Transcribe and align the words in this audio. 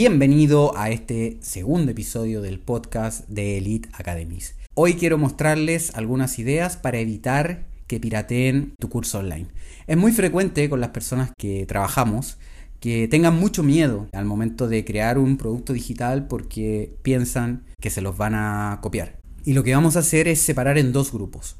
Bienvenido 0.00 0.76
a 0.76 0.90
este 0.90 1.38
segundo 1.40 1.90
episodio 1.90 2.40
del 2.40 2.60
podcast 2.60 3.28
de 3.28 3.58
Elite 3.58 3.88
Academies. 3.92 4.54
Hoy 4.74 4.94
quiero 4.94 5.18
mostrarles 5.18 5.94
algunas 5.94 6.38
ideas 6.38 6.76
para 6.76 6.98
evitar 6.98 7.67
que 7.88 7.98
pirateen 7.98 8.74
tu 8.78 8.88
curso 8.88 9.18
online. 9.18 9.48
Es 9.88 9.96
muy 9.96 10.12
frecuente 10.12 10.68
con 10.70 10.80
las 10.80 10.90
personas 10.90 11.32
que 11.36 11.66
trabajamos 11.66 12.38
que 12.80 13.08
tengan 13.08 13.38
mucho 13.38 13.62
miedo 13.62 14.06
al 14.12 14.24
momento 14.24 14.68
de 14.68 14.84
crear 14.84 15.18
un 15.18 15.36
producto 15.36 15.72
digital 15.72 16.28
porque 16.28 16.94
piensan 17.02 17.64
que 17.80 17.90
se 17.90 18.00
los 18.00 18.16
van 18.16 18.34
a 18.34 18.78
copiar. 18.82 19.18
Y 19.44 19.54
lo 19.54 19.64
que 19.64 19.74
vamos 19.74 19.96
a 19.96 20.00
hacer 20.00 20.28
es 20.28 20.40
separar 20.40 20.78
en 20.78 20.92
dos 20.92 21.12
grupos. 21.12 21.56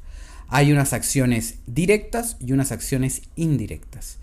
Hay 0.47 0.71
unas 0.71 0.93
acciones 0.93 1.59
directas 1.67 2.37
y 2.39 2.53
unas 2.53 2.71
acciones 2.71 3.23
indirectas. 3.35 4.19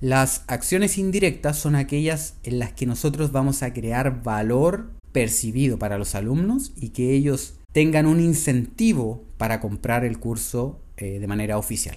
Las 0.00 0.44
acciones 0.46 0.98
indirectas 0.98 1.58
son 1.58 1.74
aquellas 1.74 2.34
en 2.42 2.58
las 2.58 2.72
que 2.72 2.86
nosotros 2.86 3.32
vamos 3.32 3.62
a 3.62 3.72
crear 3.72 4.22
valor 4.22 4.90
percibido 5.12 5.78
para 5.78 5.98
los 5.98 6.14
alumnos 6.14 6.72
y 6.76 6.90
que 6.90 7.12
ellos 7.12 7.54
tengan 7.72 8.06
un 8.06 8.20
incentivo 8.20 9.24
para 9.36 9.60
comprar 9.60 10.04
el 10.04 10.18
curso 10.18 10.80
eh, 11.00 11.18
de 11.18 11.26
manera 11.26 11.58
oficial. 11.58 11.96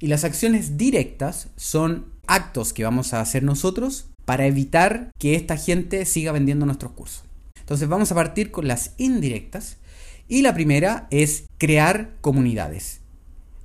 Y 0.00 0.08
las 0.08 0.24
acciones 0.24 0.76
directas 0.76 1.48
son 1.56 2.06
actos 2.26 2.72
que 2.72 2.84
vamos 2.84 3.14
a 3.14 3.20
hacer 3.20 3.42
nosotros 3.42 4.06
para 4.24 4.46
evitar 4.46 5.10
que 5.18 5.34
esta 5.34 5.56
gente 5.56 6.04
siga 6.04 6.32
vendiendo 6.32 6.66
nuestros 6.66 6.92
cursos. 6.92 7.24
Entonces 7.60 7.88
vamos 7.88 8.10
a 8.10 8.14
partir 8.14 8.50
con 8.50 8.66
las 8.66 8.92
indirectas 8.98 9.76
y 10.28 10.42
la 10.42 10.54
primera 10.54 11.06
es 11.10 11.44
crear 11.58 12.10
comunidades. 12.20 13.00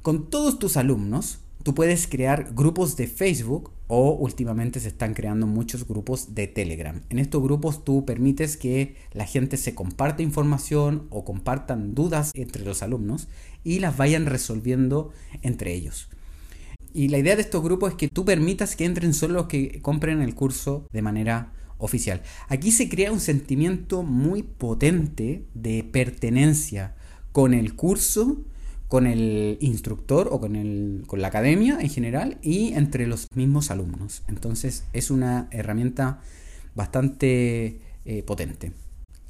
Con 0.02 0.30
todos 0.30 0.60
tus 0.60 0.78
alumnos 0.78 1.40
Tú 1.64 1.76
puedes 1.76 2.08
crear 2.08 2.54
grupos 2.54 2.96
de 2.96 3.08
Facebook 3.08 3.72
o 3.88 4.12
últimamente 4.12 4.80
se 4.80 4.88
están 4.88 5.14
creando 5.14 5.46
muchos 5.46 5.86
grupos 5.86 6.34
de 6.34 6.48
Telegram. 6.48 7.02
En 7.10 7.20
estos 7.20 7.44
grupos 7.44 7.84
tú 7.84 8.06
permites 8.06 8.56
que 8.56 8.96
la 9.12 9.26
gente 9.26 9.58
se 9.58 9.76
comparte 9.76 10.24
información 10.24 11.08
o 11.10 11.26
compartan 11.26 11.96
dudas 11.96 12.32
entre 12.34 12.64
los 12.64 12.82
alumnos 12.82 13.28
y 13.64 13.80
las 13.80 13.98
vayan 13.98 14.26
resolviendo 14.26 15.12
entre 15.42 15.74
ellos. 15.74 16.10
Y 16.94 17.10
la 17.10 17.18
idea 17.18 17.36
de 17.36 17.42
estos 17.42 17.62
grupos 17.62 17.92
es 17.92 17.98
que 17.98 18.08
tú 18.08 18.23
permitas 18.23 18.78
que 18.78 18.86
entren 18.86 19.14
solo 19.14 19.34
los 19.34 19.48
que 19.48 19.82
compren 19.82 20.22
el 20.22 20.36
curso 20.36 20.88
de 20.94 21.02
manera 21.02 21.52
oficial. 21.78 22.22
Aquí 22.48 22.72
se 22.72 22.88
crea 22.88 23.12
un 23.12 23.20
sentimiento 23.20 24.04
muy 24.04 24.44
potente 24.44 25.46
de 25.54 25.84
pertenencia 25.84 26.96
con 27.32 27.54
el 27.54 27.76
curso 27.76 28.46
con 28.90 29.06
el 29.06 29.58
instructor 29.62 30.28
o 30.32 30.42
con, 30.42 30.56
el, 30.56 31.04
con 31.06 31.22
la 31.22 31.30
academia 31.30 31.78
en 31.80 31.90
general 31.90 32.40
y 32.42 32.73
entre 32.73 33.08
los 33.08 33.28
mismos 33.36 33.72
alumnos. 33.72 34.23
Entonces 34.28 34.84
es 34.94 35.12
una 35.12 35.48
herramienta 35.52 36.20
bastante 36.76 37.80
eh, 38.06 38.23
potente. 38.23 38.73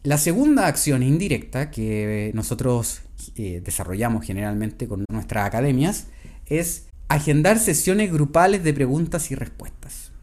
La 0.04 0.18
segunda 0.18 0.68
acción 0.68 1.04
indirecta 1.04 1.72
que 1.72 2.32
nosotros 2.34 3.02
eh, 3.36 3.62
desarrollamos 3.64 4.26
generalmente 4.26 4.88
con 4.88 5.04
nuestras 5.12 5.46
academias 5.46 6.08
es 6.46 6.88
agendar 7.10 7.60
sesiones 7.60 8.14
grupales 8.14 8.64
de 8.64 8.74
preguntas 8.74 9.30
y 9.30 9.36
respuestas. 9.36 10.14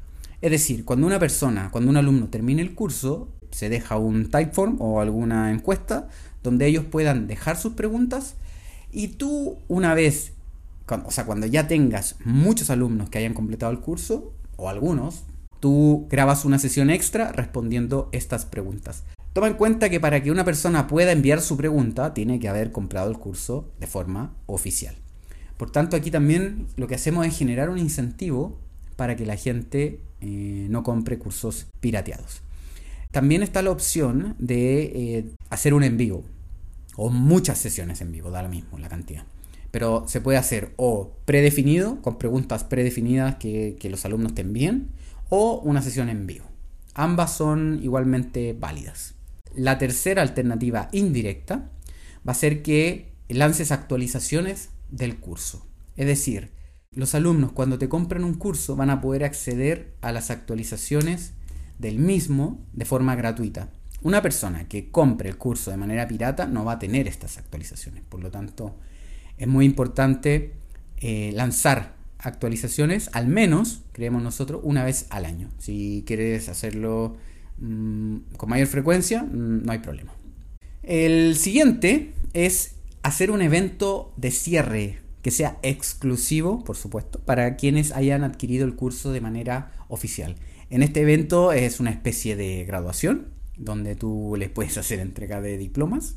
Es 0.40 0.50
decir, 0.50 0.86
cuando 0.86 1.06
una 1.06 1.18
persona, 1.18 1.70
cuando 1.70 1.90
un 1.90 1.98
alumno 1.98 2.28
termine 2.28 2.62
el 2.62 2.74
curso, 2.74 3.28
se 3.50 3.68
deja 3.68 3.98
un 3.98 4.30
typeform 4.30 4.80
o 4.80 5.00
alguna 5.02 5.50
encuesta 5.50 6.08
donde 6.42 6.66
ellos 6.66 6.84
puedan 6.84 7.26
dejar 7.26 7.58
sus 7.58 7.74
preguntas 7.74 8.36
y 8.96 9.08
tú 9.08 9.58
una 9.68 9.92
vez, 9.92 10.32
o 10.88 11.10
sea, 11.10 11.26
cuando 11.26 11.46
ya 11.46 11.68
tengas 11.68 12.16
muchos 12.24 12.70
alumnos 12.70 13.10
que 13.10 13.18
hayan 13.18 13.34
completado 13.34 13.70
el 13.70 13.80
curso, 13.80 14.32
o 14.56 14.70
algunos, 14.70 15.24
tú 15.60 16.06
grabas 16.08 16.46
una 16.46 16.58
sesión 16.58 16.88
extra 16.88 17.30
respondiendo 17.30 18.08
estas 18.12 18.46
preguntas. 18.46 19.04
Toma 19.34 19.48
en 19.48 19.54
cuenta 19.54 19.90
que 19.90 20.00
para 20.00 20.22
que 20.22 20.30
una 20.30 20.46
persona 20.46 20.86
pueda 20.86 21.12
enviar 21.12 21.42
su 21.42 21.58
pregunta, 21.58 22.14
tiene 22.14 22.40
que 22.40 22.48
haber 22.48 22.72
comprado 22.72 23.10
el 23.10 23.18
curso 23.18 23.70
de 23.78 23.86
forma 23.86 24.32
oficial. 24.46 24.94
Por 25.58 25.70
tanto, 25.70 25.94
aquí 25.94 26.10
también 26.10 26.66
lo 26.76 26.86
que 26.86 26.94
hacemos 26.94 27.26
es 27.26 27.36
generar 27.36 27.68
un 27.68 27.76
incentivo 27.76 28.56
para 28.96 29.14
que 29.14 29.26
la 29.26 29.36
gente 29.36 30.00
eh, 30.22 30.68
no 30.70 30.82
compre 30.82 31.18
cursos 31.18 31.66
pirateados. 31.80 32.40
También 33.10 33.42
está 33.42 33.60
la 33.60 33.72
opción 33.72 34.36
de 34.38 34.84
eh, 34.84 35.26
hacer 35.50 35.74
un 35.74 35.84
envío 35.84 36.22
o 36.96 37.10
muchas 37.10 37.58
sesiones 37.58 38.00
en 38.00 38.12
vivo, 38.12 38.30
da 38.30 38.42
lo 38.42 38.48
mismo 38.48 38.78
la 38.78 38.88
cantidad. 38.88 39.24
Pero 39.70 40.04
se 40.08 40.20
puede 40.20 40.38
hacer 40.38 40.72
o 40.76 41.16
predefinido, 41.24 42.00
con 42.02 42.18
preguntas 42.18 42.64
predefinidas 42.64 43.36
que, 43.36 43.78
los 43.90 44.04
alumnos 44.04 44.34
te 44.34 44.42
envíen, 44.42 44.88
o 45.28 45.60
una 45.60 45.82
sesión 45.82 46.08
en 46.08 46.26
vivo. 46.26 46.46
Ambas 46.94 47.36
son 47.36 47.80
igualmente 47.82 48.56
válidas. 48.58 49.14
La 49.54 49.78
tercera 49.78 50.22
alternativa 50.22 50.88
indirecta 50.92 51.70
va 52.26 52.32
a 52.32 52.34
ser 52.34 52.62
que 52.62 53.12
lances 53.28 53.72
actualizaciones 53.72 54.70
del 54.90 55.18
curso. 55.18 55.66
Es 55.96 56.06
decir, 56.06 56.52
los 56.90 57.14
alumnos 57.14 57.52
cuando 57.52 57.78
te 57.78 57.88
compran 57.88 58.24
un 58.24 58.34
curso 58.34 58.76
van 58.76 58.90
a 58.90 59.00
poder 59.00 59.24
acceder 59.24 59.94
a 60.00 60.12
las 60.12 60.30
actualizaciones 60.30 61.34
del 61.78 61.98
mismo 61.98 62.64
de 62.72 62.84
forma 62.84 63.14
gratuita. 63.14 63.70
Una 64.02 64.22
persona 64.22 64.68
que 64.68 64.90
compre 64.90 65.28
el 65.28 65.36
curso 65.36 65.70
de 65.70 65.76
manera 65.76 66.06
pirata 66.06 66.46
no 66.46 66.64
va 66.64 66.72
a 66.72 66.78
tener 66.78 67.08
estas 67.08 67.38
actualizaciones. 67.38 68.02
Por 68.08 68.20
lo 68.20 68.30
tanto, 68.30 68.76
es 69.38 69.48
muy 69.48 69.64
importante 69.64 70.52
eh, 70.98 71.32
lanzar 71.34 71.94
actualizaciones, 72.18 73.10
al 73.12 73.28
menos, 73.28 73.82
creemos 73.92 74.22
nosotros, 74.22 74.60
una 74.64 74.84
vez 74.84 75.06
al 75.10 75.24
año. 75.24 75.50
Si 75.58 76.04
quieres 76.06 76.48
hacerlo 76.48 77.16
mm, 77.58 78.16
con 78.36 78.48
mayor 78.48 78.66
frecuencia, 78.68 79.22
mm, 79.22 79.64
no 79.64 79.72
hay 79.72 79.78
problema. 79.78 80.12
El 80.82 81.36
siguiente 81.36 82.14
es 82.32 82.76
hacer 83.02 83.30
un 83.30 83.42
evento 83.42 84.12
de 84.16 84.30
cierre 84.30 85.00
que 85.22 85.30
sea 85.30 85.58
exclusivo, 85.62 86.62
por 86.64 86.76
supuesto, 86.76 87.18
para 87.20 87.56
quienes 87.56 87.92
hayan 87.92 88.22
adquirido 88.22 88.64
el 88.64 88.76
curso 88.76 89.12
de 89.12 89.20
manera 89.20 89.72
oficial. 89.88 90.36
En 90.70 90.82
este 90.82 91.00
evento 91.00 91.52
es 91.52 91.80
una 91.80 91.90
especie 91.90 92.36
de 92.36 92.64
graduación 92.64 93.35
donde 93.56 93.96
tú 93.96 94.34
les 94.38 94.50
puedes 94.50 94.76
hacer 94.78 95.00
entrega 95.00 95.40
de 95.40 95.58
diplomas 95.58 96.16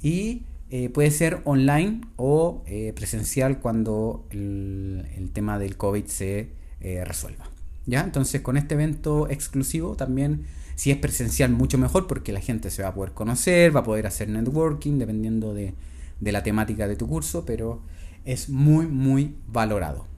y 0.00 0.42
eh, 0.70 0.88
puede 0.88 1.10
ser 1.10 1.42
online 1.44 2.00
o 2.16 2.62
eh, 2.66 2.92
presencial 2.94 3.60
cuando 3.60 4.26
el, 4.30 5.30
tema 5.32 5.58
del 5.58 5.76
COVID 5.76 6.06
se 6.06 6.50
eh, 6.80 7.04
resuelva. 7.04 7.50
¿Ya? 7.84 8.00
Entonces 8.02 8.40
con 8.40 8.56
este 8.56 8.74
evento 8.74 9.28
exclusivo 9.28 9.96
también, 9.96 10.44
si 10.76 10.90
es 10.90 10.96
presencial, 10.96 11.50
mucho 11.50 11.78
mejor 11.78 12.06
porque 12.06 12.32
la 12.32 12.40
gente 12.40 12.70
se 12.70 12.82
va 12.82 12.88
a 12.88 12.94
poder 12.94 13.12
conocer, 13.12 13.74
va 13.74 13.80
a 13.80 13.84
poder 13.84 14.06
hacer 14.06 14.28
networking 14.28 14.98
dependiendo 14.98 15.52
de, 15.52 15.74
de 16.20 16.32
la 16.32 16.42
temática 16.42 16.86
de 16.86 16.96
tu 16.96 17.08
curso, 17.08 17.44
pero 17.44 17.82
es 18.24 18.48
muy, 18.48 18.86
muy 18.86 19.34
valorado. 19.48 20.11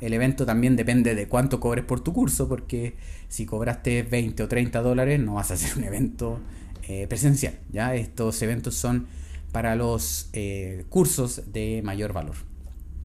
El 0.00 0.12
evento 0.12 0.44
también 0.44 0.76
depende 0.76 1.14
de 1.14 1.28
cuánto 1.28 1.58
cobres 1.58 1.84
por 1.84 2.00
tu 2.00 2.12
curso, 2.12 2.48
porque 2.48 2.94
si 3.28 3.46
cobraste 3.46 4.02
20 4.02 4.42
o 4.42 4.48
30 4.48 4.82
dólares 4.82 5.18
no 5.20 5.34
vas 5.34 5.50
a 5.50 5.54
hacer 5.54 5.76
un 5.78 5.84
evento 5.84 6.40
eh, 6.88 7.06
presencial, 7.08 7.58
¿ya? 7.70 7.94
Estos 7.94 8.42
eventos 8.42 8.74
son 8.74 9.06
para 9.50 9.74
los 9.74 10.28
eh, 10.32 10.84
cursos 10.88 11.52
de 11.52 11.80
mayor 11.84 12.12
valor. 12.12 12.36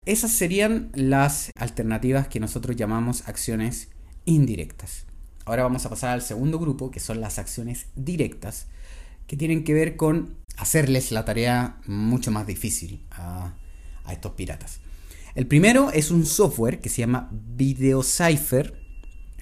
Esas 0.06 0.32
serían 0.32 0.90
las 0.94 1.52
alternativas 1.56 2.28
que 2.28 2.40
nosotros 2.40 2.76
llamamos 2.76 3.28
acciones 3.28 3.90
indirectas. 4.26 5.06
Ahora 5.46 5.64
vamos 5.64 5.86
a 5.86 5.90
pasar 5.90 6.12
al 6.12 6.22
segundo 6.22 6.60
grupo, 6.60 6.92
que 6.92 7.00
son 7.00 7.22
las 7.22 7.40
acciones 7.40 7.88
directas, 7.96 8.68
que 9.28 9.38
tienen 9.38 9.64
que 9.64 9.74
ver 9.74 9.96
con 9.96 10.36
hacerles 10.58 11.12
la 11.12 11.24
tarea 11.24 11.78
mucho 11.86 12.32
más 12.32 12.48
difícil 12.48 13.06
a 13.12 13.54
estos 14.10 14.34
piratas. 14.34 14.80
El 15.36 15.48
primero 15.48 15.92
es 15.92 16.12
un 16.12 16.26
software 16.26 16.80
que 16.80 16.90
se 16.90 17.02
llama 17.02 17.30
VideoCypher. 17.32 18.80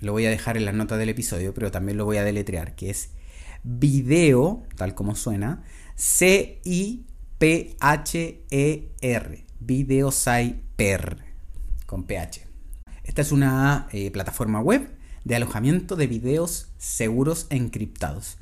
Lo 0.02 0.12
voy 0.12 0.26
a 0.26 0.30
dejar 0.30 0.58
en 0.58 0.66
la 0.66 0.72
nota 0.72 0.98
del 0.98 1.10
episodio, 1.10 1.54
pero 1.54 1.72
también 1.72 1.98
lo 1.98 2.06
voy 2.06 2.18
a 2.18 2.24
deletrear, 2.24 2.76
que 2.76 2.90
es 2.90 3.12
video, 3.64 4.64
tal 4.76 4.94
como 4.94 5.16
suena, 5.16 5.64
C-I-P-H-E-R. 5.96 7.06
VideoCypher, 9.60 11.18
con 11.86 12.04
PH. 12.04 12.48
Esta 13.04 13.22
es 13.22 13.32
una 13.32 13.88
eh, 13.92 14.12
plataforma 14.12 14.60
web 14.60 14.90
de 15.24 15.36
alojamiento 15.36 15.96
de 15.96 16.08
videos 16.08 16.70
seguros 16.78 17.48
encriptados. 17.50 18.38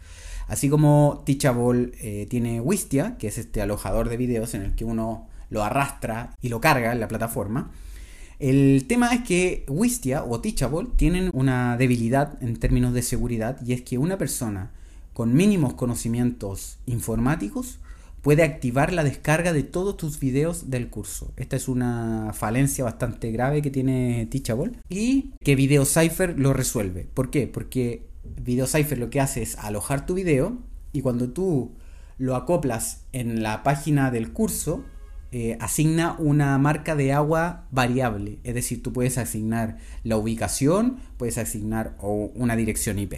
Así 0.48 0.70
como 0.70 1.24
Teachable 1.26 1.92
eh, 2.02 2.28
tiene 2.30 2.60
Wistia, 2.60 3.18
que 3.18 3.28
es 3.28 3.38
este 3.38 3.62
alojador 3.62 4.10
de 4.10 4.18
videos 4.18 4.54
en 4.54 4.64
el 4.64 4.76
que 4.76 4.84
uno 4.84 5.30
lo 5.50 5.64
arrastra 5.64 6.36
y 6.42 6.50
lo 6.50 6.62
carga 6.62 6.92
en 6.92 7.00
la 7.00 7.08
plataforma. 7.08 7.72
El 8.40 8.86
tema 8.88 9.14
es 9.14 9.22
que 9.24 9.66
Wistia 9.70 10.24
o 10.24 10.42
Teachable 10.42 10.90
tienen 10.96 11.30
una 11.34 11.78
debilidad 11.78 12.42
en 12.44 12.58
términos 12.58 12.94
de 12.94 13.02
seguridad 13.02 13.58
y 13.66 13.74
es 13.74 13.82
que 13.84 13.98
una 13.98 14.18
persona 14.18 14.72
con 15.14 15.34
mínimos 15.34 15.76
conocimientos 15.76 16.80
informáticos 16.86 17.80
puede 18.22 18.44
activar 18.44 18.94
la 18.94 19.04
descarga 19.04 19.54
de 19.54 19.64
todos 19.64 19.98
tus 19.98 20.20
videos 20.20 20.70
del 20.70 20.90
curso. 20.90 21.32
Esta 21.36 21.58
es 21.58 21.68
una 21.68 22.32
falencia 22.34 22.84
bastante 22.84 23.32
grave 23.32 23.62
que 23.62 23.70
tiene 23.70 24.28
Teachable 24.32 24.72
y 24.90 25.32
que 25.44 25.56
VideoCypher 25.56 26.40
lo 26.40 26.54
resuelve. 26.54 27.08
¿Por 27.14 27.30
qué? 27.30 27.48
Porque 27.48 28.08
VideoCypher 28.42 28.98
lo 28.98 29.10
que 29.10 29.20
hace 29.20 29.42
es 29.42 29.58
alojar 29.58 30.06
tu 30.06 30.16
video 30.16 30.58
y 30.94 31.02
cuando 31.02 31.30
tú 31.30 31.74
lo 32.18 32.36
acoplas 32.36 33.02
en 33.12 33.44
la 33.44 33.62
página 33.62 34.10
del 34.10 34.32
curso, 34.32 34.86
eh, 35.36 35.58
asigna 35.60 36.16
una 36.20 36.56
marca 36.60 36.96
de 36.96 37.12
agua 37.12 37.66
variable. 37.72 38.38
Es 38.44 38.54
decir, 38.54 38.84
tú 38.84 38.94
puedes 38.94 39.18
asignar 39.18 39.80
la 40.04 40.16
ubicación, 40.16 40.98
puedes 41.18 41.40
asignar 41.40 41.98
una 42.00 42.56
dirección 42.56 43.00
IP. 43.00 43.16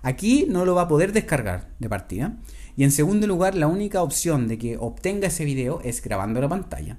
Aquí 0.00 0.46
no 0.48 0.64
lo 0.64 0.76
va 0.76 0.82
a 0.82 0.88
poder 0.88 1.12
descargar 1.12 1.72
de 1.80 1.88
partida. 1.88 2.36
Y 2.76 2.84
en 2.84 2.92
segundo 2.92 3.26
lugar, 3.26 3.56
la 3.56 3.66
única 3.66 4.00
opción 4.00 4.46
de 4.46 4.58
que 4.58 4.76
obtenga 4.76 5.26
ese 5.26 5.44
video 5.44 5.80
es 5.82 6.00
grabando 6.04 6.40
la 6.40 6.48
pantalla. 6.48 6.98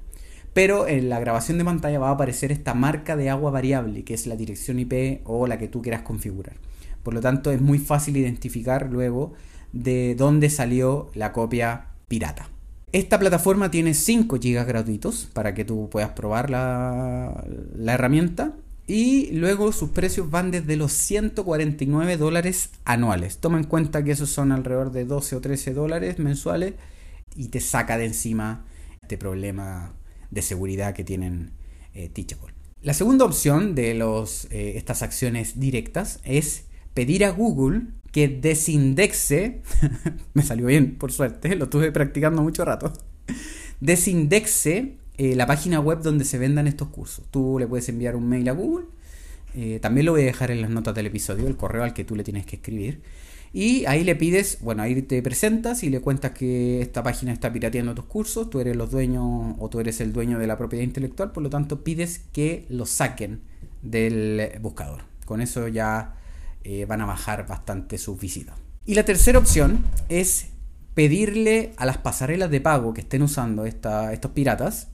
Pero 0.53 0.85
en 0.85 1.07
la 1.07 1.21
grabación 1.21 1.57
de 1.57 1.63
pantalla 1.63 1.99
va 1.99 2.09
a 2.09 2.15
aparecer 2.15 2.51
esta 2.51 2.73
marca 2.73 3.15
de 3.15 3.29
agua 3.29 3.51
variable, 3.51 4.03
que 4.03 4.15
es 4.15 4.27
la 4.27 4.35
dirección 4.35 4.79
IP 4.79 5.21
o 5.23 5.47
la 5.47 5.57
que 5.57 5.69
tú 5.69 5.81
quieras 5.81 6.01
configurar. 6.01 6.57
Por 7.03 7.13
lo 7.13 7.21
tanto, 7.21 7.53
es 7.53 7.61
muy 7.61 7.79
fácil 7.79 8.17
identificar 8.17 8.89
luego 8.91 9.31
de 9.71 10.13
dónde 10.15 10.49
salió 10.49 11.09
la 11.13 11.31
copia 11.31 11.91
pirata. 12.09 12.49
Esta 12.93 13.19
plataforma 13.19 13.69
tiene 13.69 13.93
5 13.93 14.37
GB 14.37 14.65
gratuitos 14.65 15.27
para 15.33 15.53
que 15.53 15.65
tú 15.65 15.89
puedas 15.89 16.11
probar 16.11 16.49
la, 16.49 17.43
herramienta 17.85 18.53
y 18.87 19.31
luego 19.33 19.73
sus 19.73 19.89
precios 19.89 20.31
van 20.31 20.51
desde 20.51 20.77
los 20.77 20.93
149 20.93 22.15
dólares 22.15 22.69
anuales. 22.85 23.39
Toma 23.39 23.57
en 23.57 23.65
cuenta 23.65 24.05
que 24.05 24.11
esos 24.11 24.29
son 24.29 24.53
alrededor 24.53 24.93
de 24.93 25.03
12 25.03 25.35
o 25.35 25.41
13 25.41 25.73
dólares 25.73 26.17
mensuales 26.17 26.75
y 27.35 27.49
te 27.49 27.59
saca 27.59 27.97
de 27.97 28.05
encima 28.05 28.65
este 29.01 29.17
problema 29.17 29.93
de 30.31 30.41
seguridad 30.41 30.93
que 30.93 31.03
tienen 31.03 31.51
eh, 31.93 32.07
Teachable. 32.07 32.53
La 32.81 32.93
segunda 32.93 33.25
opción 33.25 33.75
de 33.75 33.91
eh, 33.91 34.73
estas 34.77 35.01
acciones 35.01 35.59
directas 35.59 36.21
es 36.23 36.67
pedir 36.93 37.25
a 37.25 37.31
Google 37.31 37.81
que 38.11 38.27
desindexe, 38.27 39.61
me 40.33 40.43
salió 40.43 40.67
bien 40.67 40.95
por 40.95 41.11
suerte, 41.11 41.55
lo 41.55 41.65
estuve 41.65 41.91
practicando 41.91 42.41
mucho 42.41 42.65
rato, 42.65 42.93
desindexe 43.79 44.97
eh, 45.17 45.35
la 45.35 45.47
página 45.47 45.79
web 45.79 46.01
donde 46.01 46.25
se 46.25 46.37
vendan 46.37 46.67
estos 46.67 46.89
cursos. 46.89 47.25
Tú 47.31 47.57
le 47.59 47.67
puedes 47.67 47.89
enviar 47.89 48.15
un 48.15 48.29
mail 48.29 48.47
a 48.49 48.51
Google. 48.51 48.85
Eh, 49.55 49.79
también 49.81 50.05
lo 50.05 50.11
voy 50.11 50.21
a 50.21 50.25
dejar 50.25 50.51
en 50.51 50.61
las 50.61 50.69
notas 50.69 50.93
del 50.93 51.07
episodio, 51.07 51.47
el 51.47 51.57
correo 51.57 51.83
al 51.83 51.93
que 51.93 52.03
tú 52.03 52.15
le 52.15 52.23
tienes 52.23 52.45
que 52.45 52.57
escribir. 52.57 53.01
Y 53.53 53.85
ahí 53.85 54.03
le 54.03 54.15
pides, 54.15 54.59
bueno, 54.61 54.83
ahí 54.83 55.01
te 55.01 55.21
presentas 55.23 55.81
y 55.81 55.89
le 55.89 56.01
cuentas 56.01 56.31
que 56.31 56.81
esta 56.81 57.01
página 57.01 57.31
está 57.31 57.51
pirateando 57.51 57.95
tus 57.95 58.05
cursos, 58.05 58.49
tú 58.49 58.59
eres 58.59 58.75
los 58.75 58.91
dueños 58.91 59.55
o 59.57 59.69
tú 59.69 59.79
eres 59.79 60.01
el 60.01 60.13
dueño 60.13 60.37
de 60.37 60.45
la 60.45 60.57
propiedad 60.57 60.83
intelectual, 60.83 61.31
por 61.31 61.41
lo 61.41 61.49
tanto 61.49 61.83
pides 61.83 62.21
que 62.33 62.65
lo 62.69 62.85
saquen 62.85 63.39
del 63.81 64.51
buscador. 64.61 65.03
Con 65.25 65.41
eso 65.41 65.67
ya 65.69 66.16
eh, 66.69 66.83
van 66.85 66.99
a 66.99 67.05
bajar 67.05 67.47
bastante 67.47 67.97
sus 67.97 68.19
visitas. 68.19 68.55
Y 68.85 68.95
la 68.95 69.05
tercera 69.05 69.39
opción 69.39 69.85
es 70.09 70.47
pedirle 70.95 71.71
a 71.77 71.85
las 71.85 71.97
pasarelas 71.97 72.51
de 72.51 72.59
pago 72.59 72.93
que 72.93 72.99
estén 72.99 73.21
usando 73.21 73.65
estos 73.65 74.31
piratas 74.33 74.89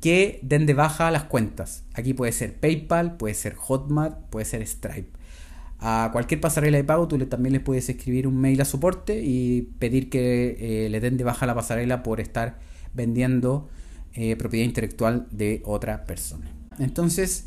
que 0.00 0.38
den 0.42 0.64
de 0.64 0.74
baja 0.74 1.10
las 1.10 1.24
cuentas. 1.24 1.82
Aquí 1.94 2.14
puede 2.14 2.30
ser 2.30 2.60
PayPal, 2.60 3.16
puede 3.16 3.34
ser 3.34 3.56
Hotmart, 3.56 4.16
puede 4.30 4.44
ser 4.44 4.64
Stripe. 4.64 5.10
A 5.80 6.10
cualquier 6.12 6.40
pasarela 6.40 6.76
de 6.76 6.84
pago 6.84 7.08
tú 7.08 7.18
le, 7.18 7.26
también 7.26 7.52
les 7.52 7.62
puedes 7.62 7.88
escribir 7.88 8.28
un 8.28 8.36
mail 8.36 8.60
a 8.60 8.64
soporte 8.64 9.20
y 9.20 9.62
pedir 9.80 10.10
que 10.10 10.84
eh, 10.86 10.88
le 10.88 11.00
den 11.00 11.16
de 11.16 11.24
baja 11.24 11.46
la 11.46 11.54
pasarela 11.56 12.04
por 12.04 12.20
estar 12.20 12.60
vendiendo 12.94 13.68
eh, 14.14 14.36
propiedad 14.36 14.66
intelectual 14.66 15.26
de 15.32 15.62
otra 15.64 16.04
persona. 16.04 16.48
Entonces, 16.78 17.46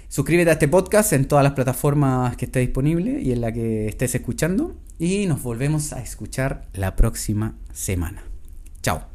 Suscríbete 0.08 0.50
a 0.50 0.54
este 0.54 0.68
podcast 0.68 1.12
en 1.12 1.26
todas 1.26 1.42
las 1.42 1.54
plataformas 1.54 2.36
que 2.36 2.44
esté 2.44 2.60
disponible 2.60 3.20
y 3.20 3.32
en 3.32 3.40
la 3.40 3.52
que 3.52 3.88
estés 3.88 4.14
escuchando. 4.14 4.76
Y 4.98 5.26
nos 5.26 5.42
volvemos 5.42 5.92
a 5.92 6.00
escuchar 6.00 6.68
la 6.72 6.96
próxima 6.96 7.56
semana. 7.72 8.24
Chao. 8.82 9.13